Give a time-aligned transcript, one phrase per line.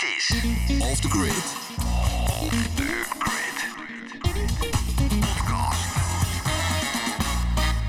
[0.00, 1.44] Dit is Off the Grid.
[2.28, 3.68] Off the Grid.
[5.20, 5.80] Podcast.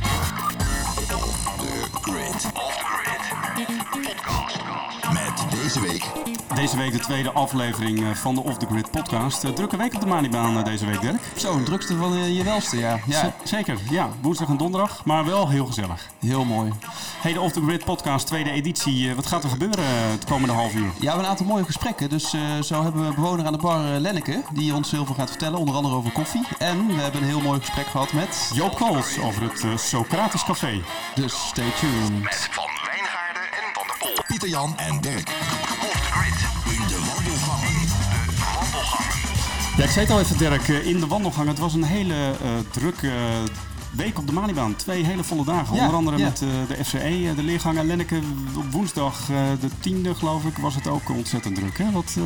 [0.03, 2.51] Off the Grid.
[2.53, 3.67] Off the Grid.
[4.03, 4.59] Podcast.
[5.13, 6.03] Met deze week
[6.55, 9.43] Deze week de tweede aflevering eh, van de Off The Grid podcast.
[9.43, 11.21] Eh, drukke week op de Manibaan eh, deze week, Dirk.
[11.35, 12.99] Zo, een drukste van je welste, ja.
[13.05, 14.09] Ja, Z- zeker, ja.
[14.21, 16.07] Woensdag en donderdag, maar wel heel gezellig.
[16.19, 16.71] heel mooi.
[17.21, 19.09] Hey, de Off The Grid podcast, tweede editie.
[19.09, 20.83] Eh, wat gaat er gebeuren eh, het komende half uur?
[20.83, 22.09] Ja, we hebben een aantal mooie gesprekken.
[22.09, 25.29] Dus eh, zo hebben we bewoner aan de bar Lenneke, die ons heel veel gaat
[25.29, 26.47] vertellen, onder andere over koffie.
[26.57, 28.51] En we hebben een heel mooi gesprek gehad met...
[28.53, 30.81] Joop Kools over het Socratisch Café.
[31.15, 32.23] Dus stay tuned.
[32.23, 34.23] met Van Wijngaarden en Van der Pol.
[34.27, 35.29] Pieter Jan en Dirk.
[35.81, 36.39] Off the Grid.
[36.79, 37.87] In de wandelgangen.
[38.27, 39.11] De wandelgangen.
[39.77, 41.47] Ja, ik zei het al even, Dirk, in de wandelgang.
[41.47, 43.11] Het was een hele eh, drukke
[43.91, 44.75] week op de Manibaan.
[44.75, 45.75] Twee hele volle dagen.
[45.75, 46.23] Ja, Onder andere ja.
[46.23, 47.77] met eh, de FCE, eh, de leergang.
[47.77, 48.19] En Lenneke,
[48.57, 51.77] op woensdag, eh, de tiende geloof ik, was het ook ontzettend druk.
[51.77, 51.91] Hè?
[51.91, 52.23] Wat, eh,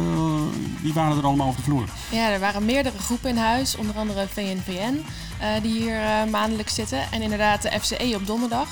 [0.81, 1.89] wie waren er allemaal over de vloer?
[2.09, 5.05] Ja, er waren meerdere groepen in huis, onder andere VNVN,
[5.39, 7.11] eh, die hier eh, maandelijks zitten.
[7.11, 8.67] En inderdaad de FCE op donderdag.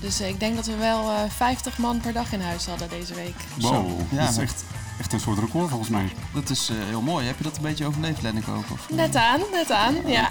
[0.00, 2.88] Dus eh, ik denk dat we wel eh 50 man per dag in huis hadden
[2.88, 3.34] deze week.
[3.54, 4.64] Wow, Zo, ja, dat is echt,
[4.98, 6.12] echt een soort record volgens mij.
[6.34, 7.26] Dat is eh, heel mooi.
[7.26, 8.64] Heb je dat een beetje overleefd, Lenneke ook?
[8.72, 8.86] Of?
[8.90, 10.28] Net aan, net aan, ja.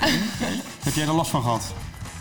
[0.83, 1.73] Heb jij er last van gehad?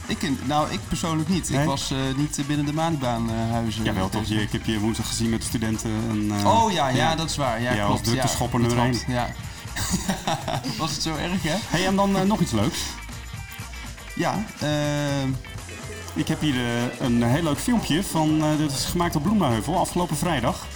[0.07, 1.51] Ik, nou, ik persoonlijk niet.
[1.51, 1.61] Nee?
[1.61, 3.85] Ik was eh, niet binnen de Manibaan-huizen.
[3.85, 5.91] Jawel toch, je, ik heb je woensdag gezien met de studenten.
[6.11, 7.61] En, eh, Oh ja, ja, dat is waar.
[7.63, 8.05] Ja, Ja, als klopt.
[8.05, 9.29] drukte ja, schopper nummer betrapt, Ja.
[10.79, 11.55] was het zo erg, hè?
[11.79, 12.79] Hey, en dan eh, nog iets leuks.
[14.15, 15.23] Ja, eh,
[16.15, 19.79] Ik heb hier eh, een heel leuk filmpje van, eh dit is gemaakt op Bloemenheuvel
[19.79, 20.67] afgelopen vrijdag.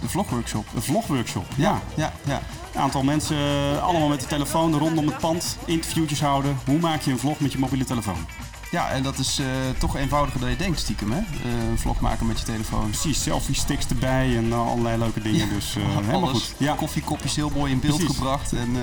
[0.00, 0.66] de vlogworkshop.
[0.74, 1.46] Een vlogworkshop.
[1.56, 1.80] Ja.
[1.94, 2.40] Ja, ja.
[2.74, 6.58] Een aantal mensen, eh, allemaal met de telefoon rondom het pand, interviewtjes houden.
[6.66, 8.26] Hoe maak je een vlog met je mobiele telefoon?
[8.70, 9.46] Ja, en dat is eh,
[9.78, 11.18] toch eenvoudiger dan je denkt, stiekem, hè?
[11.18, 12.84] Eh, een vlog maken met je telefoon.
[12.90, 15.48] Precies, selfie sticks erbij en eh, allerlei leuke dingen.
[15.48, 16.42] Dus eh, helemaal Alles.
[16.42, 16.54] goed.
[16.58, 16.74] Ja.
[16.74, 18.16] Koffiekopjes heel mooi in beeld Precies.
[18.16, 18.52] gebracht.
[18.52, 18.76] En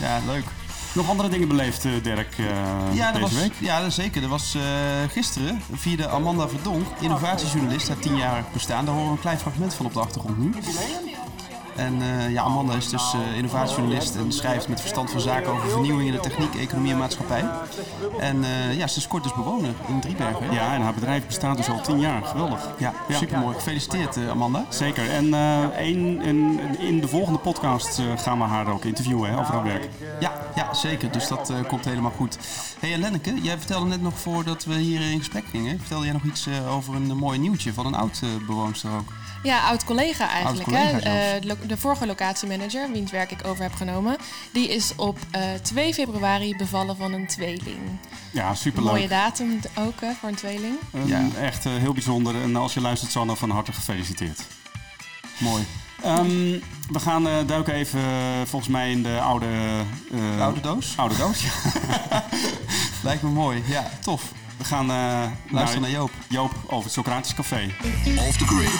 [0.00, 0.44] ja, leuk.
[0.92, 2.34] Nog andere dingen beleefd, Dirk,
[2.92, 3.52] Ja, dat deze was, week?
[3.60, 4.22] ja, dat zeker.
[4.22, 4.56] Er was
[5.12, 8.84] gisteren, vierde Amanda Verdonk, innovatiejournalist, haar tienjarig bestaan.
[8.84, 10.52] Daar horen we een klein fragment van op de achtergrond nu.
[11.78, 15.68] En eh, ja, Amanda is dus eh, innovatiejournalist en schrijft met verstand van zaken over
[15.70, 17.44] vernieuwing in de techniek, economie en maatschappij.
[18.20, 20.52] En eh, ja, ze is kort dus bewoner in Driebergen.
[20.52, 22.22] Ja, en haar bedrijf bestaat dus al tien jaar.
[22.24, 22.68] Geweldig.
[22.78, 23.16] Ja, Ja.
[23.16, 23.54] supermooi.
[23.54, 24.64] Gefeliciteerd Amanda.
[24.68, 25.10] Zeker.
[25.10, 25.34] En
[25.76, 29.88] één- in, in de volgende podcast gaan we haar ook interviewen hè, over haar werk.
[30.20, 31.12] Ja, ja zeker.
[31.12, 32.38] Dus dat komt helemaal goed.
[32.80, 36.12] hey, en Lenneke, jij vertelde net nog voordat we hier in gesprek gingen, vertelde jij
[36.14, 39.12] nog iets over een mooi nieuwtje van een oud bewoonster ook.
[39.42, 40.70] Ja, oud-collega eigenlijk.
[40.70, 40.98] Hè?
[40.98, 44.16] Eh, de vorige locatiemanager, wiens werk ik over heb genomen,
[44.52, 47.78] die is op eh, 2 februari bevallen van een tweeling.
[48.32, 48.90] Ja, superleuk.
[48.92, 50.74] Mooie datum ook hè, voor een tweeling.
[50.92, 51.26] Een- Ja.
[51.40, 52.42] Echt eh, heel bijzonder.
[52.42, 54.40] En als je luistert, Sanne, van harte gefeliciteerd.
[55.38, 55.66] Mooi.
[56.02, 56.58] Ehm,
[56.90, 58.00] we gaan eh, duiken even
[58.46, 59.46] volgens mij in de oude...
[60.12, 60.92] eh, De oude doos?
[60.96, 61.50] Oude doos, ja.
[63.02, 63.62] Lijkt me mooi.
[63.66, 64.22] Ja, tof.
[64.56, 66.10] We gaan eh Luister naar Joop.
[66.28, 67.70] Joop over het Socratisch Café.
[68.18, 68.70] Off the Grid.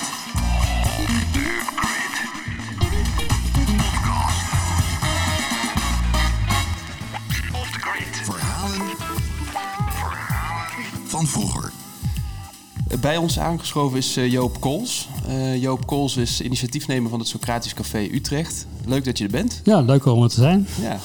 [13.01, 15.09] Bij ons aangeschoven is eh, Joop Kools.
[15.27, 18.67] Eh, Joop Kools is initiatiefnemer van het Socratisch Café Utrecht.
[18.87, 19.61] Leuk dat je er bent.
[19.65, 20.67] Ja, leuk om er te zijn.
[20.81, 20.99] Ja.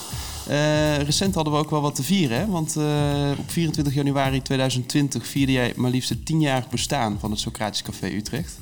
[0.47, 2.47] Eh, recent hadden we ook wel wat te vieren, hè?
[2.47, 2.77] want
[3.37, 8.07] op 24 januari 2020 vierde jij maar liefst het tienjarig bestaan van het Socratisch Café
[8.07, 8.57] Utrecht.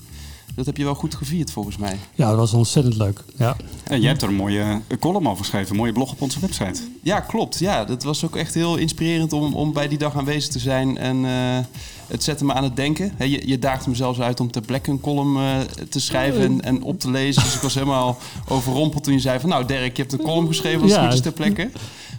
[0.56, 1.98] Dat heb je wel goed gevierd volgens mij.
[2.16, 3.24] Ja, dat was ontzettend leuk.
[3.38, 6.22] Ja, En jij hebt er een mooie eh, column over geschreven, een mooie blog op
[6.22, 6.82] onze website.
[7.04, 7.60] Ja, klopt.
[7.60, 10.98] Ja, dat was ook echt heel inspirerend om, om bij die dag aanwezig te zijn.
[10.98, 11.66] En eh,
[12.08, 13.14] het zette me aan het denken.
[13.16, 16.42] Hè, je, je daagde me zelfs uit om ter plekke een column eh, te schrijven
[16.42, 17.44] en, en op te lezen.
[17.44, 19.50] Dus ik was helemaal overrompeld toen je zei van...
[19.50, 21.04] Nou Dirk, je hebt een column geschreven, dat Ja.
[21.04, 21.70] goed is ter plekke.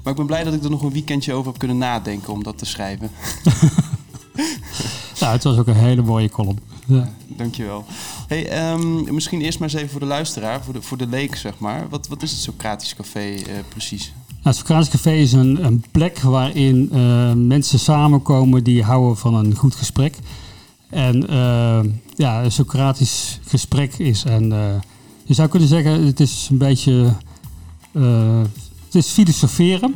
[0.02, 2.42] Maar ik ben blij dat ik er nog een weekendje over heb kunnen nadenken om
[2.42, 3.10] dat te schrijven.
[5.20, 6.58] nou, het was ook een hele mooie column.
[6.86, 7.12] Ja.
[7.26, 7.84] Dankjewel.
[8.32, 11.36] Hey, ehm, misschien eerst maar eens even voor de luisteraar, voor de, voor de leek
[11.36, 11.88] zeg maar.
[11.88, 14.12] Wat, wat is het Socratisch Café eh, precies?
[14.28, 19.34] Nou, het Socratisch Café is een, een plek waarin eh, mensen samenkomen die houden van
[19.34, 20.16] een goed gesprek.
[20.90, 21.80] En eh,
[22.14, 24.38] ja, een Socratisch gesprek is eh,
[25.24, 27.14] je zou kunnen zeggen, het is een beetje...
[28.84, 29.94] het is filosoferen.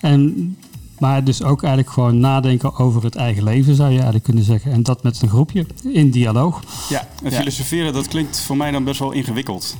[0.00, 0.56] En,
[1.00, 4.72] maar dus ook eigenlijk gewoon nadenken over het eigen leven, zou je eigenlijk kunnen zeggen.
[4.72, 6.62] En dat met een groepje, in dialoog.
[6.88, 9.76] Ja, En filosoferen, dat klinkt voor mij dan best wel ingewikkeld.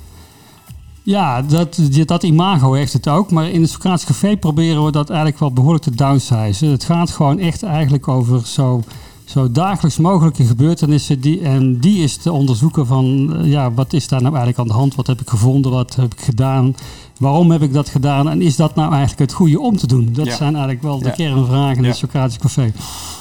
[1.02, 3.30] Ja, dat, dat imago heeft het ook.
[3.30, 6.70] Maar in het Socratisch Café proberen we dat eigenlijk wel behoorlijk te downsizen.
[6.70, 8.82] Het gaat gewoon echt eigenlijk over zo
[9.30, 11.20] zo dagelijks mogelijke gebeurtenissen.
[11.20, 14.74] Die, en die is te onderzoeken van, eh, ja, wat is daar nou eigenlijk aan
[14.74, 14.94] de hand?
[14.94, 15.70] Wat heb ik gevonden?
[15.72, 16.74] Wat heb ik gedaan?
[17.18, 18.28] Waarom heb ik dat gedaan?
[18.28, 20.08] En is dat nou eigenlijk het goede om te doen?
[20.12, 20.36] Dat Ja.
[20.36, 21.10] zijn eigenlijk wel de Ja.
[21.10, 21.88] kernvragen in Ja.
[21.88, 22.72] het Socratisch Café.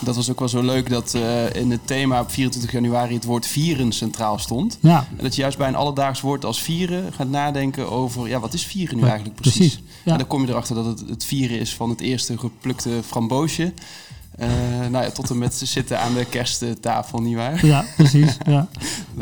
[0.03, 3.25] Dat was ook wel zo leuk dat eh, in het thema op 24 januari het
[3.25, 4.77] woord vieren centraal stond.
[4.81, 8.39] Ja, En dat je juist bij een alledaags woord als vieren gaat nadenken over, ja,
[8.39, 9.57] wat is vieren nu eigenlijk precies?
[9.57, 9.81] precies.
[10.03, 13.73] En dan kom je erachter dat het het vieren is van het eerste geplukte framboosje.
[14.39, 14.47] Eh,
[14.91, 17.65] nou ja, tot en met zitten aan de kersttafel, nietwaar?
[17.65, 18.37] ja precies.
[18.45, 18.67] Ja.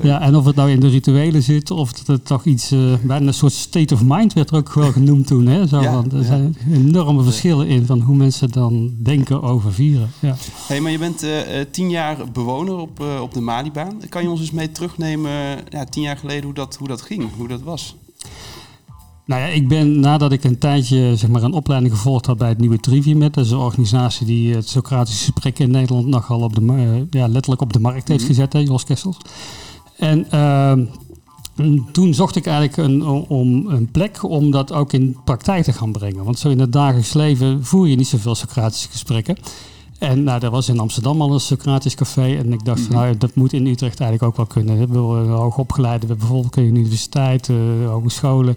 [0.02, 2.94] Ja, en of het nou in de rituelen zit, of dat het toch iets, eh,
[3.02, 5.48] bijna een soort state of mind werd er ook wel genoemd toen.
[5.48, 5.68] Hè?
[5.68, 6.26] Zo, Ja, want er ja.
[6.26, 10.10] zijn enorme verschillen in van hoe mensen dan denken over vieren.
[10.20, 10.36] Ja.
[10.68, 11.42] Hey, maar je bent eh,
[11.72, 14.02] tien jaar bewoner op, op de Malibaan.
[14.10, 15.32] Kan je ons eens mee terugnemen,
[15.70, 17.96] ja, tien jaar geleden, hoe dat, hoe dat ging, hoe dat was?
[19.28, 22.50] Nou ja, ik ben nadat ik een tijdje zeg maar, een opleiding gevolgd had bij
[22.50, 26.56] het Nieuwe Trivium, dat is een organisatie die het Socratische gesprek in Nederland nogal op
[26.56, 29.18] de, eh, ja, letterlijk op de markt heeft gezet, hè, Jos Kessels.
[29.98, 30.86] En ehm,
[31.92, 35.92] toen zocht ik eigenlijk een, om een plek om dat ook in praktijk te gaan
[35.92, 36.24] brengen.
[36.24, 39.38] Want zo in het dagelijks leven voer je niet zoveel Socratische gesprekken.
[40.00, 42.38] En nou, er was in Amsterdam al een Socratisch café.
[42.38, 44.74] En ik dacht, van, nou, dat moet in Utrecht eigenlijk ook wel kunnen.
[44.74, 48.56] We hebben hoogopgeleide, we hebben bijvoorbeeld een universiteit, eh, hogescholen.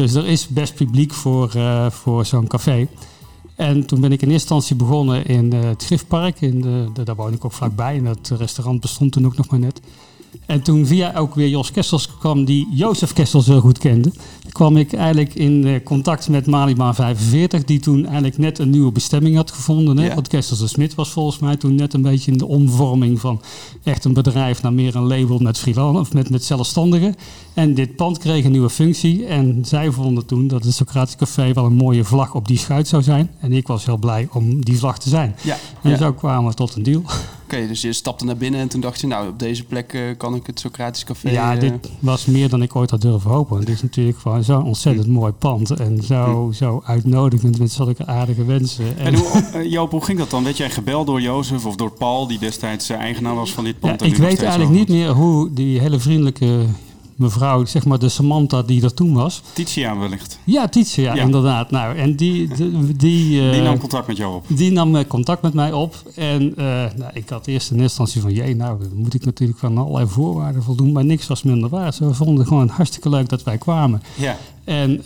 [0.00, 2.88] Dus er is best publiek voor, eh, voor zo'n café.
[3.54, 6.40] En toen ben ik in eerste instantie begonnen in eh, het Griffpark.
[6.40, 7.96] In de, daar woon ik ook vlakbij.
[7.96, 9.80] En dat restaurant bestond toen ook nog maar net.
[10.46, 14.12] En toen via ook weer Jos Kessels kwam, die Jozef Kessels heel goed kende,
[14.52, 18.92] kwam ik eigenlijk in eh, contact met Malibaan 45, die toen eigenlijk net een nieuwe
[18.92, 19.98] bestemming had gevonden.
[19.98, 20.06] Hè?
[20.06, 20.14] Ja.
[20.14, 23.40] Want Kessels de Smit was volgens mij toen net een beetje in de omvorming van
[23.82, 27.14] echt een bedrijf naar meer een label met freelance of met, met zelfstandigen.
[27.54, 29.26] En dit pand kreeg een nieuwe functie.
[29.26, 32.88] En zij vonden toen dat het Socratisch Café wel een mooie vlag op die schuit
[32.88, 33.30] zou zijn.
[33.40, 35.36] En ik was heel blij om die vlag te zijn.
[35.42, 35.96] Ja, En ja.
[35.96, 37.02] zo kwamen we tot een deal.
[37.52, 40.02] Oké, dus je stapte naar binnen en toen dacht je, nou, op deze plek eh,
[40.16, 41.30] kan ik het Socratisch Café...
[41.30, 43.58] Ja, eh, dit was meer dan ik ooit had durven hopen.
[43.58, 45.70] Het is natuurlijk gewoon zo'n ontzettend mooi pand.
[45.70, 48.98] En zo, zo uitnodigend met zulke aardige wensen.
[48.98, 50.44] En hoe, eh, Joop, hoe ging dat dan?
[50.44, 54.02] Werd jij gebeld door Jozef of door Paul, die destijds eigenaar was van dit pand?
[54.02, 56.64] ik weet eigenlijk niet meer hoe die hele vriendelijke
[57.20, 59.42] mevrouw, zeg maar de Samantha die er toen was.
[59.52, 60.38] Titia wellicht.
[60.44, 61.70] Ja, Tietje, ja, inderdaad.
[61.70, 64.44] Nou, en die, die, die, eh, Die nam contact met jou op.
[64.48, 65.94] Die nam eh, contact met mij op.
[66.14, 66.64] En eh,
[66.96, 68.32] nou, ik had eerst in eerste instantie van...
[68.32, 70.92] jee, nou, dan moet ik natuurlijk van allerlei voorwaarden voldoen.
[70.92, 71.94] Maar niks was minder waar.
[71.94, 74.02] Ze vonden gewoon hartstikke leuk dat wij kwamen.
[74.16, 74.36] Ja.
[74.64, 75.02] En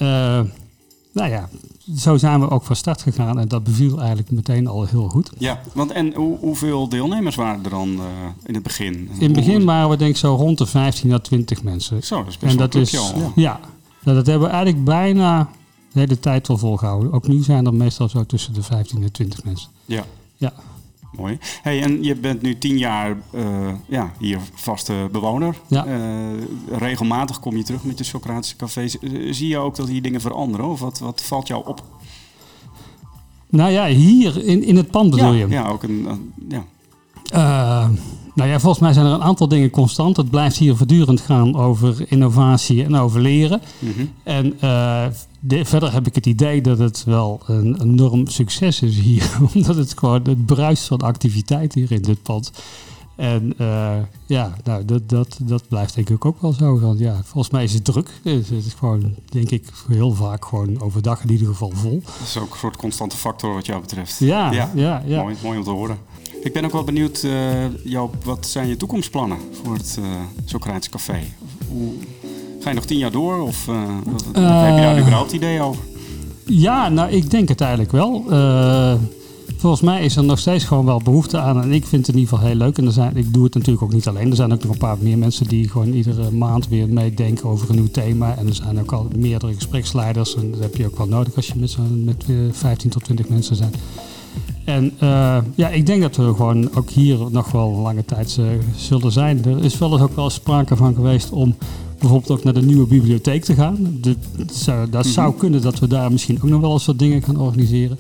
[1.15, 1.49] nou ja,
[1.97, 3.39] zo zijn we ook van start gegaan.
[3.39, 5.31] En dat beviel eigenlijk meteen al heel goed.
[5.39, 8.05] Ja, want en hoe, hoeveel deelnemers waren er dan eh,
[8.45, 8.95] in het begin?
[8.95, 12.03] In het begin waren we denk ik zo rond de 15 à 20 mensen.
[12.03, 12.91] Zo, dat is best En wel dat een is,
[13.35, 13.61] ja,
[14.03, 15.49] Nou, dat hebben we eigenlijk bijna
[15.93, 17.13] de hele tijd wel volgehouden.
[17.13, 19.71] Ook nu zijn er meestal zo tussen de 15 en 20 mensen.
[19.85, 20.05] Ja.
[20.37, 20.53] Ja.
[21.17, 21.39] Mooi.
[21.63, 23.43] Hey, en je bent nu tien jaar eh,
[23.89, 25.57] ja, hier vaste bewoner.
[25.67, 25.87] Ja.
[25.87, 25.99] Eh,
[26.79, 28.99] regelmatig kom je terug met je Socratische cafés.
[28.99, 30.67] Eh, Zie je ook dat hier dingen veranderen?
[30.67, 31.83] Of wat, wat valt jou op?
[33.49, 35.49] Nou ja, hier in, in het pand bedoel ja, je?
[35.49, 36.07] ja, ook een...
[36.09, 36.65] een- ja.
[37.33, 37.89] Eh,
[38.35, 40.17] nou ja, volgens mij zijn er een aantal dingen constant.
[40.17, 43.61] Het blijft hier voortdurend gaan over innovatie en over leren.
[43.79, 44.05] Mhm.
[44.23, 45.05] En eh,
[45.41, 49.31] de- verder heb ik het idee dat het wel een enorm succes is hier.
[49.55, 52.53] Omdat het gewoon het bruist van activiteit hier in dit pand.
[53.17, 53.93] En eh,
[54.27, 56.81] ja, nou, dat, dat, dat blijft denk ik ook wel zo.
[56.81, 58.11] Want ja, volgens mij is het druk.
[58.23, 62.03] Het is gewoon, denk ik, heel vaak gewoon overdag in ieder geval vol.
[62.05, 64.19] Dat is ook een soort constante factor wat jou betreft.
[64.19, 65.23] Ja, ja, ja.
[65.23, 65.99] Mooi, mooi om te horen.
[66.45, 67.33] Ik ben ook wel benieuwd, eh
[67.85, 69.99] Joop, wat zijn je toekomstplannen voor het
[70.45, 71.19] Socratisch Café?
[71.69, 71.93] Hoe,
[72.61, 74.35] ga je nog tien jaar door of eh, wat- heb
[74.77, 75.83] je daar überhaupt idee over?
[76.47, 78.25] Ja, nou, ik denk het eigenlijk wel.
[79.57, 81.63] Volgens mij is er nog steeds gewoon wel behoefte aan.
[81.63, 82.79] En ik vind het in ieder geval heel leuk.
[82.79, 84.31] En er zijn, ik doe het natuurlijk ook niet alleen.
[84.31, 87.71] Er zijn ook nog een paar meer mensen die gewoon iedere maand weer meedenken over
[87.71, 88.37] een nieuw thema.
[88.37, 90.35] En er zijn ook al meerdere gespreksleiders.
[90.37, 93.29] En dat heb je ook wel nodig als je met, met eh, 15 tot 20
[93.29, 93.73] mensen zijn.
[94.65, 98.47] En eh, ja, ik denk dat we gewoon ook hier nog wel lange tijd eh,
[98.77, 99.45] zullen zijn.
[99.45, 101.57] Er is wel eens ook wel sprake van geweest om
[101.99, 103.99] bijvoorbeeld ook naar de nieuwe bibliotheek te gaan.
[104.01, 106.99] De, het zou, dat zou kunnen dat we daar misschien ook nog wel eens wat
[106.99, 107.99] dingen gaan organiseren.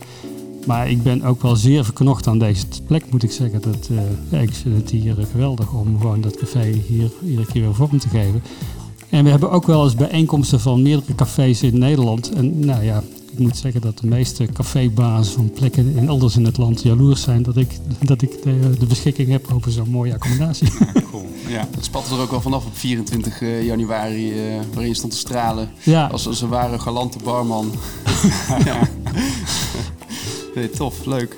[0.66, 3.60] Maar ik ben ook wel zeer verknocht aan deze plek, moet ik zeggen.
[3.60, 3.96] Dat, eh,
[4.28, 7.98] ja, ik vind het hier geweldig om gewoon dat café hier iedere keer weer vorm
[7.98, 8.42] te geven.
[9.14, 12.32] En we hebben ook wel eens bijeenkomsten van meerdere cafés in Nederland.
[12.32, 13.02] En nou ja,
[13.32, 17.22] ik moet zeggen dat de meeste cafébazen van plekken in elders in het land jaloers
[17.22, 20.68] zijn dat ik, dat ik de, de beschikking heb over zo'n mooie accommodatie.
[21.10, 21.26] Cool.
[21.48, 21.68] Ja.
[21.74, 25.18] Het spatte er ook wel vanaf op 24 eh, januari, eh, waarin je stond te
[25.18, 25.70] stralen.
[25.82, 27.72] ja, Als, als een ware galante barman.
[28.64, 28.78] ja.
[30.54, 31.36] Nee, tof, leuk.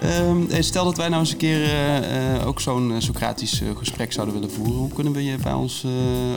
[0.00, 4.12] Ehm, eh, stel dat wij nou eens een keer eh, eh, ook zo'n Socratisch gesprek
[4.12, 4.74] zouden willen voeren.
[4.74, 5.84] Hoe kunnen, we je bij ons,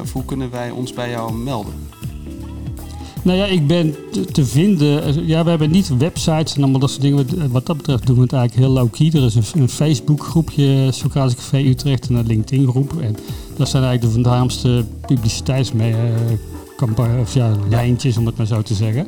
[0.01, 1.73] of hoe kunnen wij ons bij jou melden?
[3.21, 3.95] Nou ja, ik ben
[4.31, 5.27] te, vinden.
[5.27, 7.51] Ja, we hebben niet websites en allemaal dat soort dingen.
[7.51, 9.11] Wat dat betreft doen we het eigenlijk heel low-key.
[9.13, 13.01] Er is een, een Facebook-groepje, Socratisch Café Utrecht, en een LinkedIn-groep.
[13.01, 13.15] En
[13.57, 19.07] dat zijn eigenlijk de voornaamste publiciteitslijntjes, ja, lijntjes, om het maar zo te zeggen.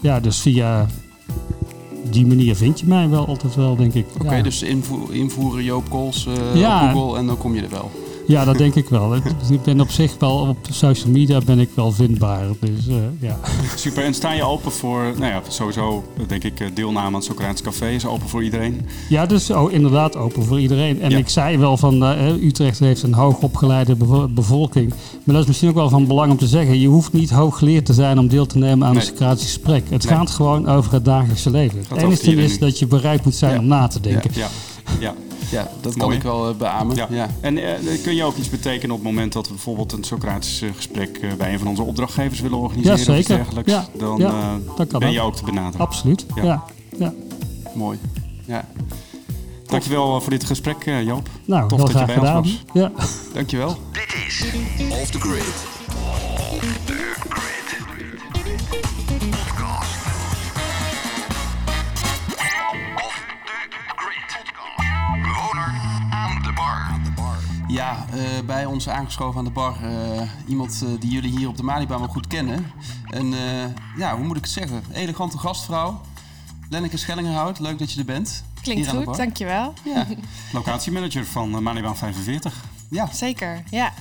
[0.00, 0.86] Ja, dus via
[2.12, 4.06] die manier vind je mij wel altijd wel, denk ik.
[4.24, 4.42] Oké, ja.
[4.42, 6.84] dus invo- invoeren Joop Kools eh, Ja.
[6.88, 7.90] op Google en dan kom je er wel.
[8.32, 9.14] Ja, dat denk ik wel.
[9.16, 12.44] Ik- ben op zich wel op social media ben ik wel vindbaar.
[12.60, 13.38] Dus eh, ja.
[13.76, 14.04] Super.
[14.04, 17.62] En sta je open voor, nou ja, sowieso denk ik eh, deelname aan het Socratisch
[17.62, 18.80] Café is open voor iedereen.
[19.08, 21.00] Ja, dus oh, inderdaad open voor iedereen.
[21.02, 21.16] En Ja.
[21.16, 24.88] ik zei wel van eh, Utrecht heeft een hoogopgeleide bevo- bevolking.
[25.24, 26.80] Maar dat is misschien ook wel van belang om te zeggen.
[26.80, 29.00] Je hoeft niet hooggeleerd te zijn om deel te nemen aan Nee.
[29.02, 29.82] een Socratisch gesprek.
[29.90, 30.16] Het Nee.
[30.16, 31.78] gaat gewoon over het dagelijkse leven.
[31.88, 33.58] Het enige is dat je bereid moet zijn Ja.
[33.58, 34.30] om na te denken.
[34.34, 34.48] Ja,
[35.00, 35.14] ja.
[35.50, 36.96] Ja, dat kan ik wel eh, beamen.
[36.96, 37.06] Ja.
[37.10, 37.28] Ja.
[37.40, 40.62] En eh, kun je ook iets betekenen op het moment dat we bijvoorbeeld een Socratisch
[40.76, 43.44] gesprek bij een van onze opdrachtgevers willen organiseren Ja, of iets zeker.
[43.44, 43.72] dergelijks?
[43.72, 45.14] Ja, Dan ja, eh, dat kan ben ook.
[45.14, 45.86] je ook te benaderen.
[45.86, 46.26] Absoluut.
[46.34, 46.42] Ja.
[46.44, 46.64] Ja.
[46.98, 47.12] Ja.
[47.74, 47.98] Mooi.
[48.44, 48.64] Ja.
[49.66, 51.28] Dankjewel voor dit gesprek, Joop.
[51.44, 52.62] Nou, Tof heel dat je graag bij ons was.
[52.72, 52.92] Ja.
[53.34, 53.76] Dankjewel.
[53.92, 54.44] Dit is
[55.00, 55.42] Off the Grid.
[56.52, 56.92] Off the
[57.28, 57.51] Grid.
[68.12, 71.62] Eh, bij ons aangeschoven aan de bar eh, iemand eh, die jullie hier op de
[71.62, 72.72] Malibaan wel goed kennen.
[73.06, 73.64] Een, eh,
[73.96, 74.82] ja, hoe moet ik het zeggen?
[74.92, 76.00] Elegante gastvrouw.
[76.68, 78.44] Lenneke Schellingerhout, leuk dat je er bent.
[78.62, 79.72] Klinkt Hier aan de goed, dankjewel.
[79.84, 80.06] Ja.
[80.52, 82.64] Locatiemanager van uh, Malibaan 45.
[82.88, 83.92] ja, Zeker, ja.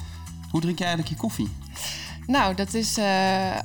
[0.50, 1.50] hoe drink jij eigenlijk je koffie?
[2.28, 3.06] Nou, dat is eh,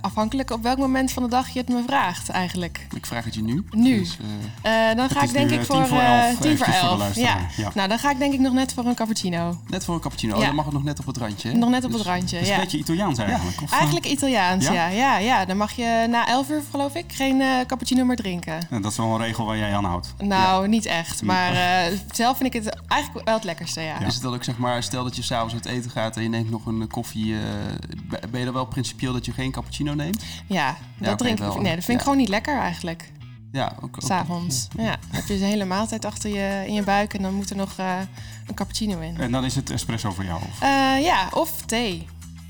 [0.00, 2.86] afhankelijk op welk moment van de dag je het me vraagt eigenlijk.
[2.94, 3.64] Ik vraag het je nu.
[3.70, 3.98] Nu.
[3.98, 4.18] Dus,
[4.62, 7.14] eh, Eh, dan ga ik denk ik voor tien voor elf, tien voor elf.
[7.14, 7.36] Ja.
[7.56, 7.70] Ja.
[7.74, 9.58] Nou, dan ga ik denk ik nog net voor een cappuccino.
[9.68, 10.46] net voor een cappuccino, Ja.
[10.46, 11.48] dan mag het nog net op het randje.
[11.50, 11.56] hè?
[11.56, 12.54] Nog net op het Dus- randje, Is ja.
[12.54, 13.62] een beetje Italiaans eigenlijk?
[13.62, 14.86] Of, Eigenlijk Italiaans, Ja?
[14.88, 15.18] ja?
[15.18, 15.44] ja.
[15.44, 18.58] Dan mag je na 11 uur, geloof ik, geen cappuccino meer drinken.
[18.70, 20.14] eh, dat is wel een regel waar jij aan houdt.
[20.18, 21.22] Nou, niet echt.
[21.22, 21.52] Maar
[22.10, 24.00] zelf vind ik het eigenlijk wel het lekkerste, ja.
[24.00, 26.28] Is het dan ook zeg maar, stel dat je s'avonds uit eten gaat en je
[26.28, 27.34] neemt nog een koffie,
[28.30, 30.22] ben je dan wel principieel dat je geen cappuccino neemt?
[30.46, 31.54] Ja, dat drink wel.
[31.56, 31.60] ik.
[31.62, 33.12] Nee, dat vind ik gewoon niet lekker eigenlijk.
[33.52, 33.84] Ja, ook.
[33.84, 34.68] ook- S'avonds.
[34.76, 34.84] Ja.
[34.84, 37.56] Dan heb je een hele maaltijd achter je in je buik en dan moet er
[37.56, 37.98] nog eh,
[38.46, 39.16] een cappuccino in.
[39.20, 40.40] En dan is het espresso voor jou?
[40.42, 40.60] Of?
[40.60, 40.68] Eh,
[41.04, 42.06] ja, of thee.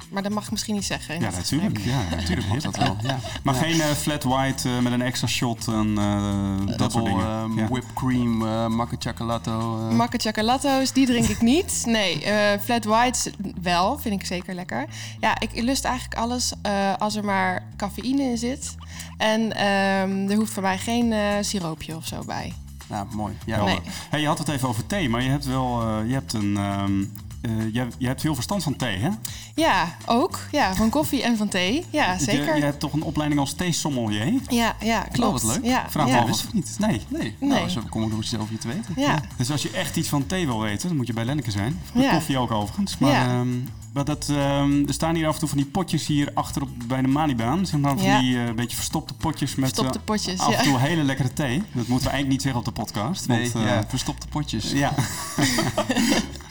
[0.09, 1.21] Maar dat mag ik misschien niet zeggen.
[1.21, 1.79] Ja, natuurlijk.
[1.79, 3.19] Ja, natuurlijk Mag dat wel, ja.
[3.43, 3.61] Maar Ja.
[3.61, 7.55] geen eh, flat white eh, met een extra shot en eh, dat soort Double dingen.
[7.55, 7.69] Ja.
[7.69, 8.37] whipped cream,
[8.77, 9.89] macca chocolato.
[9.89, 9.95] eh.
[9.97, 11.83] Macca chocolato's, die drink ik niet.
[11.87, 13.31] Nee, eh, flat whites
[13.63, 14.87] wel, vind ik zeker lekker.
[15.21, 18.75] Ja, ik lust eigenlijk alles eh, als er maar cafeïne in zit.
[19.17, 22.53] En ehm, er hoeft voor mij geen eh, siroopje of zo bij.
[22.89, 23.35] nou, mooi.
[23.47, 23.65] Ja.
[23.65, 23.81] Nee.
[24.11, 26.57] Hey, je had het even over thee, maar je hebt wel eh, je hebt een,
[26.57, 27.05] ehm,
[27.47, 29.09] eh, je, hebt, je hebt veel verstand van thee, hè?
[29.55, 30.39] Ja, ook.
[30.53, 31.85] Ja, van koffie en van thee.
[31.91, 32.57] Ja, Je, zeker.
[32.57, 34.33] je hebt toch een opleiding als theesommelier?
[34.49, 35.43] Ja, ja, klopt.
[35.43, 35.65] wat leuk.
[35.65, 36.25] Ja, Vraag ja.
[36.25, 36.77] me ik niet.
[36.79, 37.01] Nee.
[37.09, 37.51] Nee, Nee.
[37.51, 38.95] nou, zo kom ik nog iets over je te weten.
[38.97, 39.21] Ja.
[39.37, 41.81] Dus als je echt iets van thee wil weten, dan moet je bij Lenneke zijn.
[41.93, 42.11] Voor Ja.
[42.13, 42.99] koffie ook overigens.
[42.99, 43.27] Maar, Ja.
[43.27, 43.49] ehm,
[43.93, 46.69] maar dat, ehm, er staan hier af en toe van die potjes hier achter op,
[46.87, 47.67] bij de Malibaan.
[47.67, 48.21] Zeg maar van Ja.
[48.21, 50.63] die eh, beetje verstopte potjes met Verstopte eh, potjes, af en ja.
[50.63, 51.57] toe hele lekkere thee.
[51.59, 53.29] Dat moeten we eigenlijk niet zeggen op de podcast.
[53.29, 54.71] Nee, want, eh, ja, verstopte potjes.
[54.73, 54.93] ja.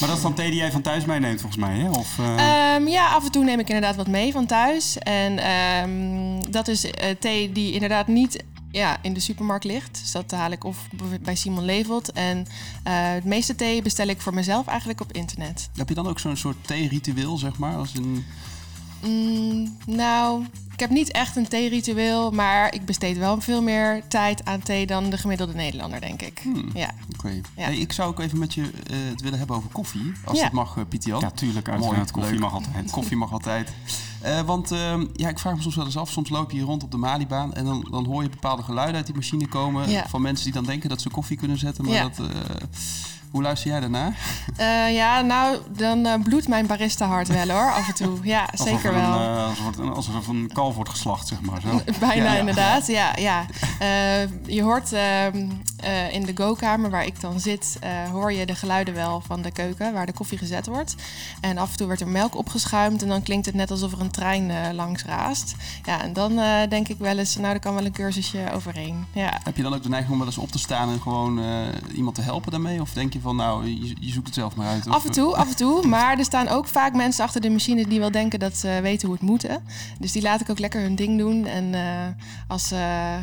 [0.00, 1.90] maar dat is dan thee die jij van thuis meeneemt volgens mij, hè?
[1.90, 4.98] Of, eh, Ehm, ja, af en toe neem ik inderdaad wat mee van thuis.
[4.98, 9.98] En ehm, dat is eh, thee die inderdaad niet ja, in de supermarkt ligt.
[10.00, 10.88] Dus dat haal ik of
[11.20, 12.12] bij Simon Levelt.
[12.12, 12.46] En
[12.82, 15.70] eh het meeste thee bestel ik voor mezelf eigenlijk op internet.
[15.76, 17.76] Heb je dan ook zo'n soort thee-ritueel, zeg maar?
[17.76, 18.24] Als een...
[19.02, 24.44] Mm, nou, ik heb niet echt een theeritueel, maar ik besteed wel veel meer tijd
[24.44, 26.40] aan thee dan de gemiddelde Nederlander, denk ik.
[26.42, 26.68] Hmm.
[26.74, 26.90] Ja.
[27.16, 27.28] Oké.
[27.28, 27.40] Ja.
[27.64, 30.12] Hey, ik zou ook even met je eh, het willen hebben over koffie.
[30.24, 30.42] Als Ja.
[30.44, 31.20] dat mag, uh, Pieter Jan.
[31.20, 31.66] ja, tuurlijk.
[31.66, 32.10] Mooi, Uiteraard.
[32.10, 32.40] Koffie leuk.
[32.40, 32.90] mag altijd.
[33.00, 33.72] Koffie mag altijd.
[34.20, 36.10] Eh, want ehm, ja, ik vraag me soms wel eens af.
[36.10, 38.96] Soms loop je hier rond op de Malibaan en dan, dan hoor je bepaalde geluiden
[38.96, 39.90] uit die machine komen.
[39.90, 40.08] Ja.
[40.08, 41.84] Van mensen die dan denken dat ze koffie kunnen zetten.
[41.84, 42.02] Maar Ja.
[42.02, 42.26] dat, eh,
[43.30, 44.16] hoe luister jij daarnaar?
[44.56, 48.18] Eh, ja, nou, dan eh, bloedt mijn barista hart wel hoor, af en toe.
[48.22, 49.20] Ja, Alsof zeker er een, wel.
[49.20, 51.60] eh, alsof, er- alsof er een kalf wordt geslacht, zeg maar.
[51.60, 51.80] Zo.
[52.06, 53.16] Bijna Ja, inderdaad, ja.
[53.16, 53.46] ja.
[54.46, 57.78] Je hoort ehm, eh, in de go-kamer waar ik dan zit,
[58.12, 60.94] hoor je de geluiden wel van de keuken waar de koffie gezet wordt.
[61.40, 64.00] En af en toe wordt er melk opgeschuimd en dan klinkt het net alsof er
[64.00, 65.54] een trein langs raast.
[65.84, 69.04] Ja, en dan denk ik wel eens, nou, er kan wel een cursusje overheen.
[69.12, 69.40] Ja.
[69.44, 71.40] Heb je dan ook de neiging om wel eens op te staan en gewoon
[71.94, 72.80] iemand te helpen daarmee?
[72.80, 74.86] Of denk je van, nou, je, je zoekt het zelf maar uit?
[74.86, 75.86] Of, Af en toe, af en toe.
[75.86, 79.06] Maar er staan ook vaak mensen achter de machine die wel denken dat ze weten
[79.08, 79.42] hoe het moet.
[79.42, 79.56] hè.
[79.98, 81.46] Dus die laat ik ook lekker hun ding doen.
[81.46, 81.80] En eh,
[82.48, 82.76] als, ze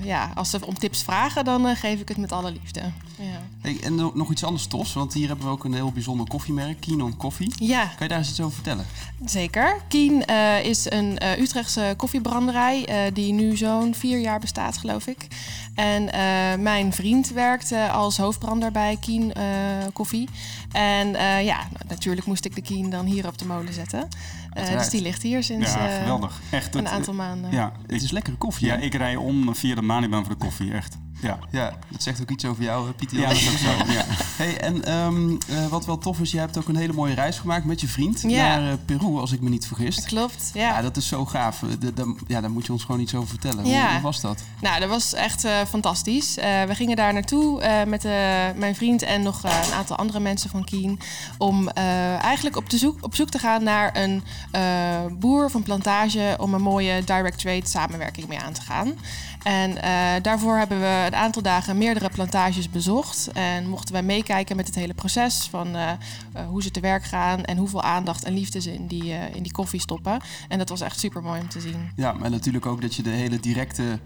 [0.04, 2.82] ja, als ze om tips vragen, dan eh, geef ik het met alle liefde.
[3.20, 3.42] Ja.
[3.62, 6.28] Hey, en no- nog iets anders tofs, want hier hebben we ook een heel bijzonder
[6.28, 7.52] koffiemerk, Keenon Coffee.
[7.56, 8.86] ja, Kan je daar eens iets over vertellen?
[9.26, 9.82] zeker.
[9.88, 15.08] Kien eh, is een eh, Utrechtse koffiebranderij eh, die nu zo'n vier jaar bestaat, geloof
[15.08, 15.28] ik.
[15.76, 16.20] En eh,
[16.60, 19.44] mijn vriend werkt eh, als hoofdbrander bij Kien eh,
[19.92, 20.30] Koffie.
[20.72, 24.08] En eh, ja, nou, natuurlijk moest ik de Kien dan hier op de molen zetten.
[24.54, 26.42] Eh, dus die ligt hier sinds Ja, eh, geweldig.
[26.52, 26.76] Echt.
[26.76, 27.52] een het- aantal maanden.
[27.52, 28.82] Ja, Het is lekkere koffie, ja, hè?
[28.82, 30.98] ik rij om via de Manibaan voor de koffie, echt.
[31.22, 33.18] Ja, Ja, dat zegt ook iets over jou, Pieter.
[33.20, 33.92] ja dat is ook zo.
[33.92, 34.04] Ja.
[34.38, 37.38] Hey, en ehm, eh, wat wel tof is, je hebt ook een hele mooie reis
[37.40, 38.28] gemaakt met je vriend Ja.
[38.58, 40.06] naar eh, Peru, als ik me niet vergis.
[40.06, 40.82] Klopt, Ja, ja.
[40.82, 41.64] dat is zo gaaf.
[41.64, 43.64] Eh, de- de- ja, daar moet je ons gewoon iets over vertellen.
[43.64, 44.44] Hoe, was dat?
[44.62, 46.36] Nou, dat was echt fantastisch.
[46.36, 48.04] We gingen daar naartoe met
[48.56, 51.00] mijn vriend en nog een aantal andere mensen van Kien.
[51.38, 54.24] Om eigenlijk op, de zoek, op zoek te gaan naar een
[55.20, 56.36] boer een plantage.
[56.40, 58.94] Om een mooie direct trade samenwerking mee aan te gaan.
[59.44, 59.76] En
[60.22, 63.30] daarvoor hebben we een aantal dagen meerdere plantages bezocht.
[63.34, 67.04] En mochten wij meekijken met het hele proces van eh, eh, hoe ze te werk
[67.04, 67.44] gaan.
[67.44, 70.22] En hoeveel aandacht en liefde ze in die, eh, in die koffie stoppen.
[70.48, 71.92] En dat was echt super mooi om te zien.
[71.96, 74.00] Ja, maar natuurlijk ook dat je de hele directe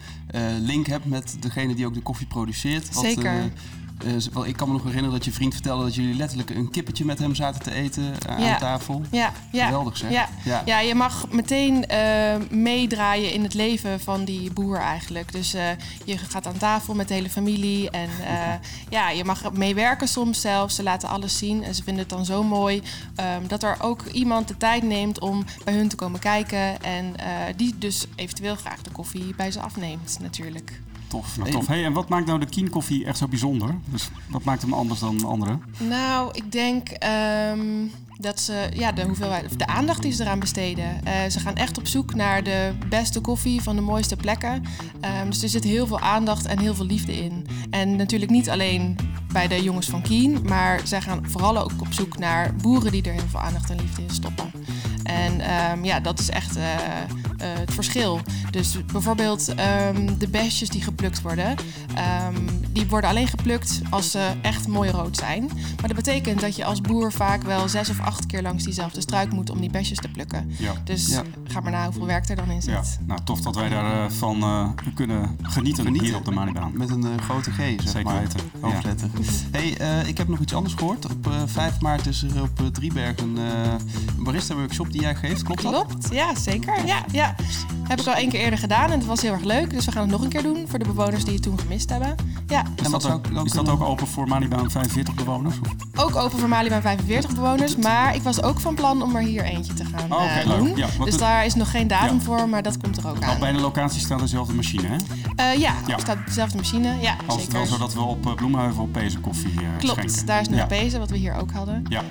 [0.59, 2.93] link hebt met degene die ook de koffie produceert.
[2.93, 3.51] Wat, Zeker.
[4.03, 6.69] Eh, wel, ik kan me nog herinneren dat je vriend vertelde dat jullie letterlijk een
[6.69, 8.53] kippetje met hem zaten te eten eh, Ja.
[8.53, 9.01] aan tafel.
[9.11, 9.65] Ja, ja.
[9.65, 10.11] Geweldig zeg.
[10.11, 10.29] Ja.
[10.43, 10.61] Ja.
[10.65, 15.31] Ja, je mag meteen eh, meedraaien in het leven van die boer eigenlijk.
[15.31, 15.51] Dus
[16.05, 18.09] je gaat aan tafel met de hele familie en
[18.89, 20.75] ja, je mag meewerken soms zelfs.
[20.75, 22.81] Ze laten alles zien en ze vinden het dan zo mooi
[23.15, 26.81] ehm, dat er ook iemand de tijd neemt om bij hun te komen kijken.
[26.83, 27.15] En
[27.55, 30.81] die dus eventueel graag de koffie bij ze afneemt natuurlijk.
[31.11, 31.37] Tof.
[31.37, 31.67] Nou, Hey, tof.
[31.67, 33.75] Hey, en wat maakt nou de Kien koffie echt zo bijzonder?
[33.85, 35.57] Dus wat maakt hem anders dan andere?
[35.77, 37.59] Nou, ik denk ehm,
[38.17, 41.05] dat ze ja, de hoeveelheid, of de aandacht die ze eraan besteden.
[41.05, 44.63] Eh, ze gaan echt op zoek naar de beste koffie van de mooiste plekken.
[45.01, 47.45] Ehm, dus er zit heel veel aandacht en heel veel liefde in.
[47.69, 48.95] En natuurlijk niet alleen
[49.31, 53.03] bij de jongens van Kien, maar zij gaan vooral ook op zoek naar boeren die
[53.03, 54.51] er heel veel aandacht en liefde in stoppen.
[55.03, 56.63] En ehm, ja, dat is echt eh,
[57.43, 58.19] het verschil.
[58.51, 61.55] Dus bijvoorbeeld ehm, de besjes die geplukt worden,
[61.95, 62.35] ehm,
[62.69, 65.45] die worden alleen geplukt als ze echt mooi rood zijn.
[65.79, 69.01] Maar dat betekent dat je als boer vaak wel zes of acht keer langs diezelfde
[69.01, 70.51] struik moet om die besjes te plukken.
[70.57, 70.73] Ja.
[70.83, 71.23] Dus Ja.
[71.43, 72.99] ga maar na hoeveel werk er dan in Ja, zit.
[73.05, 76.07] nou tof dat wij daarvan eh kunnen genieten, Genieten.
[76.07, 76.71] hier op de Manibaan.
[76.73, 78.19] Met een eh, grote G, zeg Zeker maar.
[78.21, 78.39] weten.
[78.61, 79.09] Hoofdletter.
[79.51, 81.05] Hey, eh, ik heb nog iets anders gehoord.
[81.05, 83.43] Op eh, 5 maart is er op eh, Driebergen eh,
[84.17, 85.43] een barista-workshop die jij geeft.
[85.43, 85.71] Klopt dat?
[85.71, 86.85] Klopt, ja, zeker.
[86.85, 87.30] Ja, ja.
[87.87, 89.69] Heb ik al één keer eerder gedaan en het was heel erg leuk.
[89.69, 91.89] Dus we gaan het nog een keer doen voor de bewoners die het toen gemist
[91.89, 92.15] hebben.
[92.47, 95.55] Ja, Is, dat, ook, dat open voor Manibaan 45 bewoners?
[95.95, 97.75] Ook open voor Malibaan 45 bewoners.
[97.75, 100.57] Maar ik was ook van plan om er hier eentje te gaan Oh, oké, eh,
[100.57, 100.67] doen.
[100.75, 102.21] Ja, want dus het- daar is nog geen datum Ja.
[102.21, 103.39] voor, maar dat komt er ook Al aan.
[103.39, 104.95] bij de locatie staat dezelfde machine, hè?
[105.35, 105.93] Eh, ja, Ja.
[105.93, 106.95] er staat dezelfde machine.
[107.01, 107.57] Ja, Als het zeker.
[107.57, 110.25] wel zo dat we op eh, Bloemheuvel Pezen koffie eh Klopt, schenken.
[110.25, 110.65] daar is nog ja.
[110.65, 111.85] pezen, wat we hier ook hadden.
[111.89, 112.01] Ja,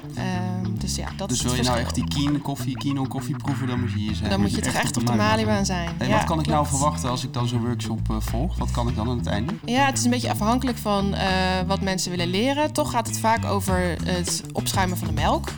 [0.79, 3.67] dus ja, dat Dus is wil je nou echt die Keen koffie, Kino koffie proeven,
[3.67, 4.31] dan moet je hier zijn.
[4.31, 5.91] Dan moet je je toch echt op de Malibaan zijn.
[5.99, 8.59] Hey, ja, wat kan ik nou verwachten als ik dan zo'n workshop eh, volg?
[8.59, 9.53] Wat kan ik dan aan het einde?
[9.65, 11.29] Ja, het is een beetje afhankelijk van eh,
[11.67, 12.73] wat mensen willen leren.
[12.73, 15.49] Toch gaat het vaak over het opschuimen van de melk.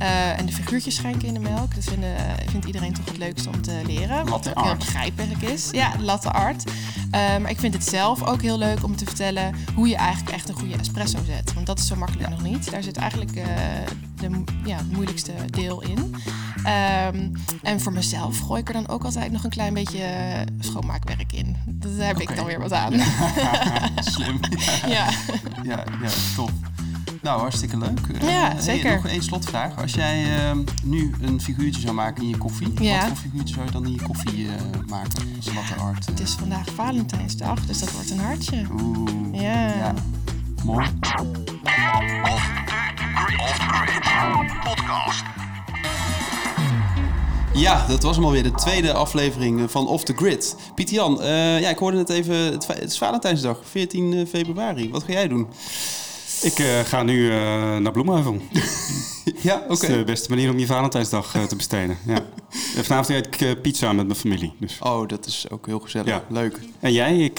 [0.00, 1.74] Eh, en de figuurtjes schenken in de melk.
[1.74, 4.28] Dat vinden, eh, vindt iedereen toch het leukste om te leren.
[4.28, 5.68] Wat ook heel begrijpelijk is.
[5.70, 6.64] Ja, latte art.
[7.10, 10.36] Eh, maar ik vind het zelf ook heel leuk om te vertellen hoe je eigenlijk
[10.36, 11.54] echt een goede espresso zet.
[11.54, 12.70] Want dat is zo makkelijk nog niet.
[12.70, 14.30] Daar zit eigenlijk de,
[14.64, 16.14] ja, het moeilijkste deel in.
[16.64, 17.28] Ehm,
[17.62, 20.04] en voor mezelf gooi ik er dan ook altijd nog een klein beetje
[20.60, 21.56] schoonmaakwerk in.
[21.66, 22.92] Daar heb ik dan weer wat aan.
[24.14, 24.40] Slim.
[24.96, 25.08] ja.
[25.62, 26.50] Ja, ja, top.
[27.22, 27.98] Nou, hartstikke leuk.
[28.20, 28.94] Eh, Ja, zeker.
[28.94, 29.76] nog één slotvraag.
[29.80, 32.98] Als jij eh, nu een figuurtje zou maken in je koffie, Ja.
[32.98, 34.54] wat voor figuurtje zou je dan in je koffie eh,
[34.88, 35.22] maken?
[35.36, 36.06] Als latte art.
[36.06, 38.62] Het is vandaag Valentijnsdag, dus dat wordt een hartje.
[38.82, 39.10] Oeh.
[39.40, 39.66] Ja.
[39.66, 39.94] Ja.
[40.64, 40.86] Mooi.
[44.64, 45.22] Podcast.
[47.54, 48.42] Ja, dat was hem alweer.
[48.42, 50.56] De tweede aflevering eh, van Off the Grid.
[50.74, 51.18] Pieter Jan,
[51.60, 54.90] ja, ik hoorde net even, het, het is Valentijnsdag, 14 februari.
[54.90, 55.46] Wat ga jij doen?
[56.42, 57.36] Ik eh, ga nu eh,
[57.76, 58.38] naar Bloemheuvel.
[59.42, 59.68] Ja, oké.
[59.68, 61.98] Dat is de beste manier om je Valentijnsdag eh, te besteden.
[62.06, 62.24] Ja.
[62.82, 64.52] Vanavond eet ik pizza met mijn familie.
[64.58, 64.78] Dus.
[64.80, 66.08] Oh, dat is ook heel gezellig.
[66.08, 66.24] Ja.
[66.28, 66.60] Leuk.
[66.80, 67.38] En jij, ik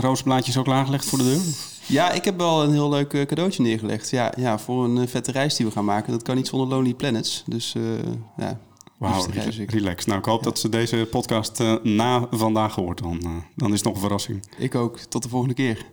[0.00, 1.40] roosblaadjes ook klaargelegd voor de deur?
[1.86, 4.10] Ja, ik heb wel een heel leuk cadeautje neergelegd.
[4.10, 6.12] Ja, ja, voor een vette reis die we gaan maken.
[6.12, 7.42] Dat kan niet zonder Lonely Planets.
[7.46, 7.74] Dus
[8.36, 8.58] ja,
[8.98, 9.26] Wauw,
[9.58, 9.70] ik.
[9.70, 10.04] relax.
[10.04, 13.02] Nou, ik hoop dat ze deze podcast na vandaag hoort.
[13.02, 14.48] Dan, dan is het nog een verrassing.
[14.58, 14.98] Ik ook.
[14.98, 15.86] Tot de volgende keer.